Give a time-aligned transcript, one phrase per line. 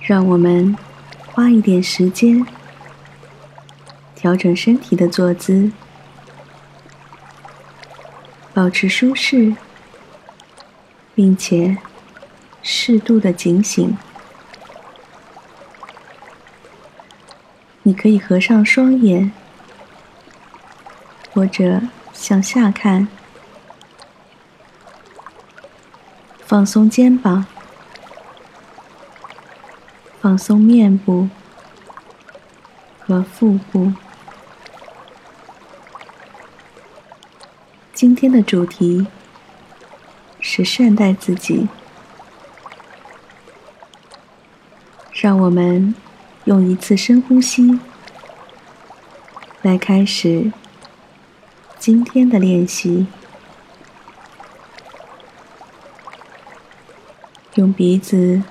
[0.00, 0.76] 让我们
[1.26, 2.46] 花一点时间
[4.14, 5.72] 调整身体的坐姿，
[8.54, 9.56] 保持舒适，
[11.12, 11.78] 并且
[12.62, 13.98] 适度的警醒。
[17.82, 19.32] 你可以合上双眼，
[21.36, 21.82] 或者
[22.14, 23.06] 向下看，
[26.46, 27.44] 放松肩膀。
[30.18, 31.28] 放松面部
[32.98, 33.92] 和腹部。
[37.92, 39.06] 今天的主题
[40.40, 41.68] 是善待自己。
[45.12, 45.94] 让我们
[46.46, 47.78] 用一次深呼吸
[49.60, 50.50] 来开始
[51.86, 53.06] 今天的练习。
[57.54, 58.42] 用鼻子。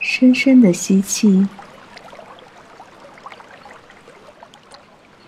[0.00, 1.46] 深深的吸气，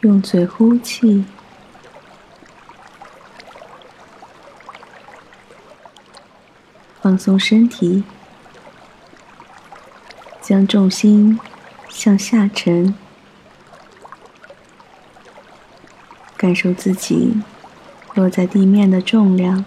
[0.00, 1.24] 用嘴呼气，
[7.00, 8.02] 放松身体，
[10.42, 11.38] 将重心
[11.88, 12.92] 向下沉，
[16.46, 17.36] 感受自己
[18.14, 19.64] 落在地面的重量。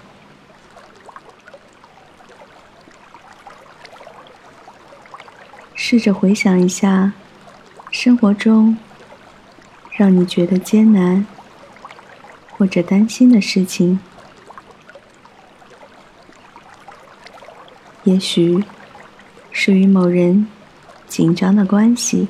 [5.75, 7.11] 试着回想一下，
[7.91, 8.77] 生活中
[9.91, 11.27] 让你觉得艰难
[12.51, 13.99] 或者担心的事情，
[18.05, 18.63] 也许
[19.51, 20.47] 是与某人
[21.09, 22.29] 紧张的关系。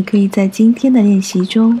[0.00, 1.78] 你可以在今天的练习中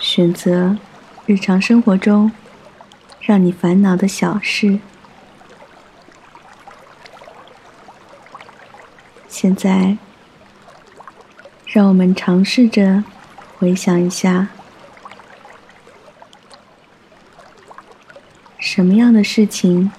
[0.00, 0.76] 选择
[1.24, 2.32] 日常生活中
[3.20, 4.80] 让你烦恼的小事。
[9.28, 9.98] 现在，
[11.64, 13.04] 让我们尝试着
[13.56, 14.48] 回想一下，
[18.58, 19.92] 什么样的事情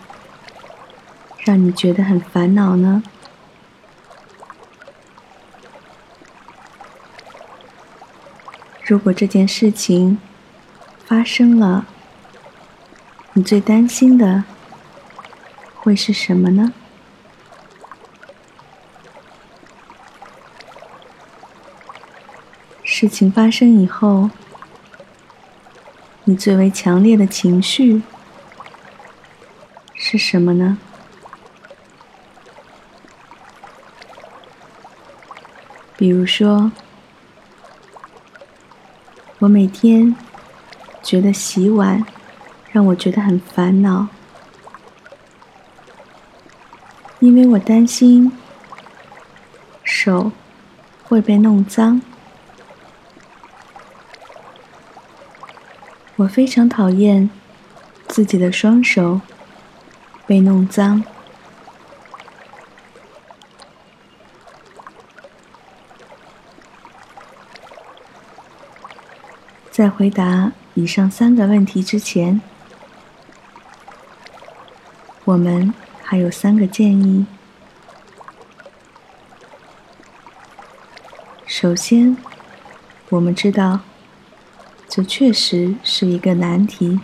[1.45, 3.01] 让你觉得很烦恼呢？
[8.87, 10.17] 如果这件事情
[11.05, 11.85] 发生了，
[13.33, 14.45] 你最担心的
[15.75, 16.71] 会是什么呢？
[22.81, 24.29] 事情发生以后，
[26.23, 28.01] 你最为强烈的情绪
[29.93, 30.77] 是什么呢？
[35.97, 36.71] 比如说，
[39.39, 40.15] 我每天
[41.03, 42.03] 觉得洗碗
[42.71, 44.07] 让我觉得很烦恼，
[47.19, 48.31] 因为我担心
[49.83, 50.31] 手
[51.03, 52.01] 会被弄脏。
[56.15, 57.29] 我非常讨厌
[58.07, 59.21] 自己的双手
[60.25, 61.03] 被弄脏。
[69.77, 72.41] 在回答以上三个问题之前，
[75.23, 75.71] 我们
[76.01, 77.27] 还有三个建议。
[81.45, 82.17] 首先，
[83.09, 83.81] 我们知道。
[84.89, 86.99] 这确实是一个难题，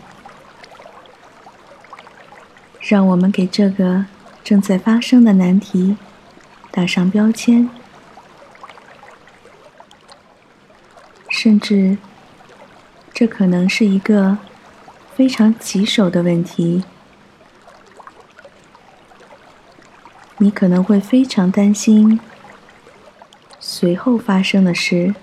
[2.79, 4.05] 让我们给这个
[4.43, 5.95] 正在发生的难题
[6.71, 7.69] 打上标签，
[11.29, 11.99] 甚至
[13.23, 14.37] 这可能是一个
[15.15, 16.83] 非常棘手的问题，
[20.39, 22.19] 你可能会非常担心
[23.61, 25.15] 随后发生的事。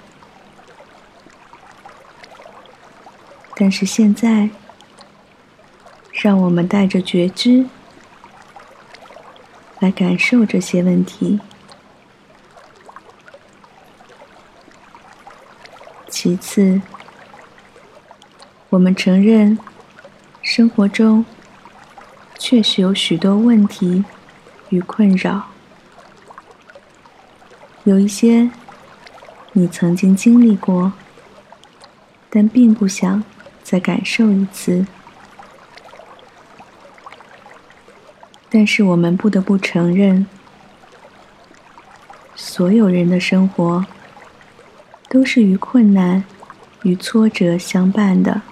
[3.54, 4.48] 但是现在，
[6.10, 7.66] 让我们带着觉知
[9.78, 11.38] 来感受这些问题。
[16.08, 16.80] 其次，
[18.70, 19.58] 我们承认
[20.42, 21.24] 生活中
[22.38, 24.04] 确实有许多问题
[24.70, 25.46] 与困扰，
[27.84, 28.50] 有一些
[29.52, 30.92] 你曾经经历过，
[32.30, 33.22] 但并不想。
[33.62, 34.84] 再感受一次，
[38.48, 40.26] 但是我们不得不承认，
[42.34, 43.86] 所有人的生活
[45.08, 46.24] 都是与困难
[46.82, 48.42] 与挫折相伴的，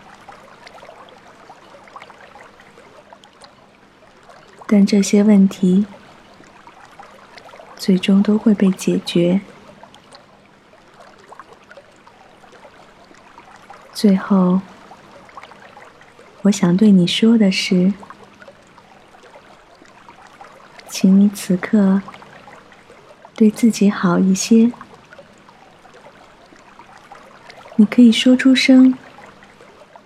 [4.71, 5.87] 但这些问题
[7.75, 9.41] 最终都会被解决。
[13.95, 14.61] 最后，
[16.43, 17.95] 我想对你说的是，
[20.87, 22.03] 请你此刻
[23.35, 24.71] 对自己好一些。
[27.77, 28.97] 你可以说出声，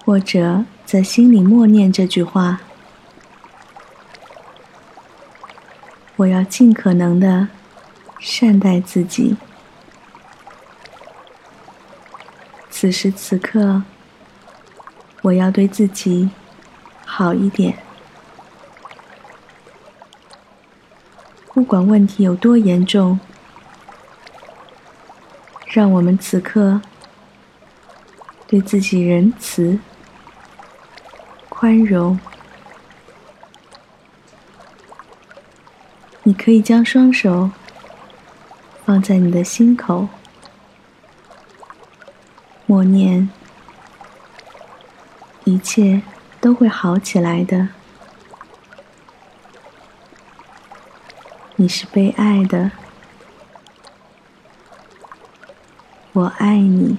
[0.05, 2.61] 或者在心里默念这句话
[6.23, 7.49] ：“我要尽可能的
[8.21, 9.37] 善待自己。”
[12.71, 13.83] 此时此刻，
[15.23, 16.31] 我要对自己
[17.05, 17.77] 好一点。
[21.53, 23.19] 不管问题有多严重，
[25.67, 26.81] 让我们此刻
[28.47, 29.79] 对自己仁慈、
[31.49, 32.19] 宽容。
[36.25, 37.51] 你可以将双手
[38.85, 40.09] 放在你的心口。
[42.65, 43.29] 默念，
[45.45, 46.03] 一切
[46.41, 47.69] 都会好起来的。
[51.57, 52.71] 你是被爱的，
[56.13, 56.97] 我爱你。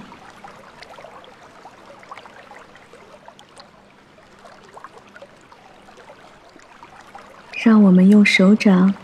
[7.52, 8.94] 让我们用手掌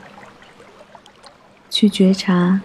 [1.81, 2.61] 去觉察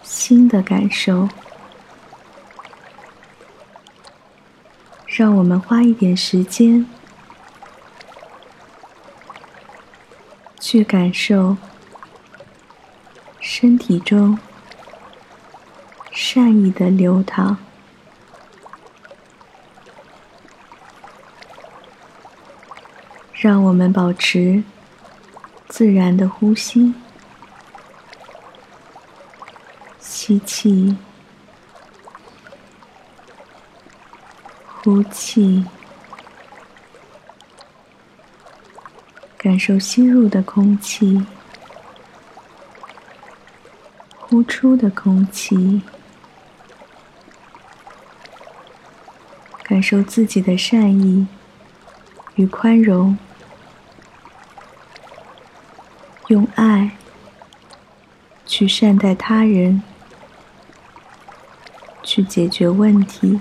[0.00, 1.28] 新的感受。
[5.08, 6.86] 让我们花一点时间，
[10.60, 11.56] 去感受
[13.40, 14.38] 身体中
[16.12, 17.58] 善意的流淌。
[23.32, 24.62] 让我们保持
[25.66, 26.94] 自然的呼吸，
[30.22, 30.94] 吸气。
[34.82, 35.64] 呼气，
[39.38, 41.24] 感受吸入的空气，
[44.18, 45.80] 呼出的空气，
[49.62, 51.26] 感受自己的善意
[52.34, 53.16] 与宽容，
[56.28, 56.90] 用爱
[58.44, 59.82] 去善待他人，
[62.10, 63.40] 去解决问题。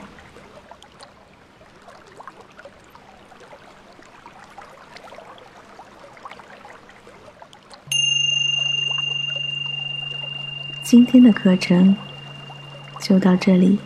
[10.84, 11.98] 今天的课程
[13.02, 13.80] 就到这里。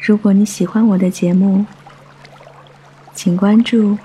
[0.00, 1.66] 如果你喜欢我的节目，
[3.12, 3.98] 请关注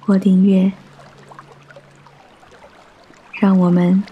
[0.00, 0.72] 或订阅。
[3.34, 4.02] 让我们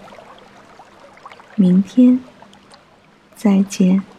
[1.55, 2.19] 明天
[3.37, 4.16] 再见。